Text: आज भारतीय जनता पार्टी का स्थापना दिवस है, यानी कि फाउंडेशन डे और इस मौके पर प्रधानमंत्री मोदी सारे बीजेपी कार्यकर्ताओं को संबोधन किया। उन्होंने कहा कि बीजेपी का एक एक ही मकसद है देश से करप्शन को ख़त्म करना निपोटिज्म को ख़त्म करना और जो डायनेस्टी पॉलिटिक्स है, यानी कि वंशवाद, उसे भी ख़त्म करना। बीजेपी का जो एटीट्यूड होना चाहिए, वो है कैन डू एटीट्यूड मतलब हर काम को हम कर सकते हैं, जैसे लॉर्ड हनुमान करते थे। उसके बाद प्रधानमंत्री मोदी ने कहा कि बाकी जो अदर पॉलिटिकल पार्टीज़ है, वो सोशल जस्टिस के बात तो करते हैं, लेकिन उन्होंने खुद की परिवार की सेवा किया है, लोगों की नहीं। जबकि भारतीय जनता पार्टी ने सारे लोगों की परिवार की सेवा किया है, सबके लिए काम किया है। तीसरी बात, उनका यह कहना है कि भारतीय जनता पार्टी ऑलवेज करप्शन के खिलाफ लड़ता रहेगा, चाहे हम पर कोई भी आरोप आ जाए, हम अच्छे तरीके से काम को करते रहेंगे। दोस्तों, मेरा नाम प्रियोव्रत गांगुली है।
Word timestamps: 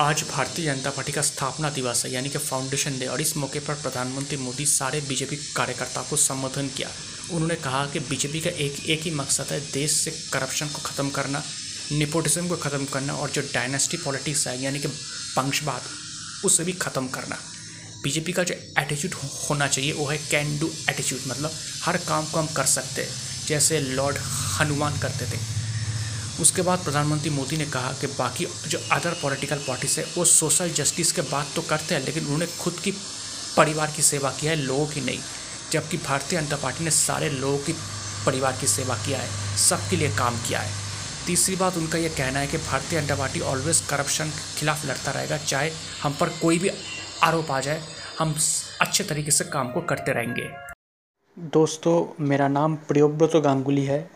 आज 0.00 0.22
भारतीय 0.30 0.64
जनता 0.64 0.90
पार्टी 0.90 1.12
का 1.12 1.22
स्थापना 1.22 1.68
दिवस 1.70 2.04
है, 2.04 2.10
यानी 2.12 2.28
कि 2.28 2.38
फाउंडेशन 2.38 2.98
डे 2.98 3.06
और 3.06 3.20
इस 3.20 3.36
मौके 3.36 3.60
पर 3.60 3.74
प्रधानमंत्री 3.74 4.36
मोदी 4.36 4.66
सारे 4.66 5.00
बीजेपी 5.00 5.36
कार्यकर्ताओं 5.54 6.04
को 6.04 6.16
संबोधन 6.16 6.68
किया। 6.76 6.88
उन्होंने 7.30 7.54
कहा 7.56 7.84
कि 7.92 8.00
बीजेपी 8.00 8.40
का 8.40 8.50
एक 8.50 8.84
एक 8.86 9.02
ही 9.02 9.10
मकसद 9.12 9.52
है 9.52 9.60
देश 9.62 9.92
से 9.94 10.10
करप्शन 10.32 10.66
को 10.66 10.82
ख़त्म 10.82 11.10
करना 11.10 11.42
निपोटिज्म 11.92 12.48
को 12.48 12.56
ख़त्म 12.58 12.84
करना 12.86 13.14
और 13.14 13.30
जो 13.30 13.42
डायनेस्टी 13.44 13.96
पॉलिटिक्स 13.96 14.46
है, 14.48 14.60
यानी 14.62 14.80
कि 14.80 14.88
वंशवाद, 14.88 15.82
उसे 16.44 16.64
भी 16.64 16.72
ख़त्म 16.74 17.08
करना। 17.08 17.38
बीजेपी 18.02 18.32
का 18.32 18.42
जो 18.42 18.54
एटीट्यूड 18.54 19.14
होना 19.14 19.66
चाहिए, 19.68 19.92
वो 19.92 20.06
है 20.06 20.18
कैन 20.20 20.58
डू 20.58 20.70
एटीट्यूड 20.90 21.20
मतलब 21.26 21.50
हर 21.82 21.96
काम 22.08 22.26
को 22.26 22.38
हम 22.38 22.54
कर 22.56 22.66
सकते 22.68 23.02
हैं, 23.02 23.10
जैसे 23.46 23.80
लॉर्ड 23.80 24.16
हनुमान 24.60 24.98
करते 25.00 25.26
थे। 25.26 25.40
उसके 26.40 26.62
बाद 26.62 26.78
प्रधानमंत्री 26.78 27.30
मोदी 27.30 27.56
ने 27.56 27.64
कहा 27.64 27.92
कि 27.92 28.06
बाकी 28.06 28.46
जो 28.68 28.78
अदर 28.92 29.10
पॉलिटिकल 29.22 29.56
पार्टीज़ 29.56 30.00
है, 30.00 30.06
वो 30.18 30.24
सोशल 30.24 30.70
जस्टिस 30.70 31.12
के 31.12 31.22
बात 31.22 31.46
तो 31.56 31.62
करते 31.62 31.94
हैं, 31.94 32.04
लेकिन 32.04 32.24
उन्होंने 32.24 32.46
खुद 32.46 32.74
की 32.74 32.90
परिवार 33.56 33.92
की 33.96 34.02
सेवा 34.02 34.30
किया 34.30 34.52
है, 34.52 34.58
लोगों 34.58 34.86
की 34.86 35.00
नहीं। 35.00 35.18
जबकि 35.70 35.96
भारतीय 35.96 36.40
जनता 36.40 36.56
पार्टी 36.56 36.84
ने 36.84 36.90
सारे 36.90 37.30
लोगों 37.30 37.58
की 37.58 37.72
परिवार 38.26 38.56
की 38.60 38.66
सेवा 38.66 38.94
किया 38.94 39.18
है, 39.18 39.56
सबके 39.56 39.96
लिए 39.96 40.16
काम 40.16 40.36
किया 40.36 40.60
है। 40.60 40.72
तीसरी 41.26 41.56
बात, 41.56 41.76
उनका 41.76 41.98
यह 41.98 42.08
कहना 42.08 42.38
है 42.38 42.46
कि 42.46 42.56
भारतीय 42.56 43.00
जनता 43.00 43.14
पार्टी 43.14 43.40
ऑलवेज 43.40 43.80
करप्शन 43.80 44.24
के 44.24 44.60
खिलाफ 44.60 44.86
लड़ता 44.86 45.10
रहेगा, 45.10 45.36
चाहे 45.36 45.70
हम 46.02 46.16
पर 46.20 46.28
कोई 46.28 46.58
भी 46.58 46.70
आरोप 47.22 47.50
आ 47.50 47.60
जाए, 47.60 47.82
हम 48.18 48.36
अच्छे 48.80 49.04
तरीके 49.04 49.30
से 49.30 49.44
काम 49.44 49.72
को 49.72 49.80
करते 49.80 50.12
रहेंगे। 50.12 50.50
दोस्तों, 51.38 52.24
मेरा 52.24 52.48
नाम 52.48 52.76
प्रियोव्रत 52.76 53.30
गांगुली 53.36 53.84
है। 53.84 54.15